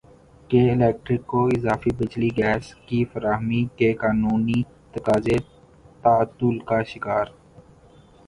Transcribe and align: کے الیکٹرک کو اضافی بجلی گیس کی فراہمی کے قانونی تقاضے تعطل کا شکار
کے 0.49 0.59
الیکٹرک 0.71 1.25
کو 1.31 1.39
اضافی 1.47 1.91
بجلی 1.97 2.29
گیس 2.37 2.73
کی 2.87 3.03
فراہمی 3.11 3.63
کے 3.77 3.91
قانونی 4.01 4.61
تقاضے 4.93 5.37
تعطل 6.03 6.57
کا 6.67 6.81
شکار 6.91 7.25